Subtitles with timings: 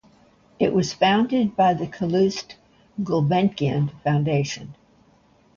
[0.57, 2.55] It was founded by the Calouste
[3.03, 4.73] Gulbenkian Foundation.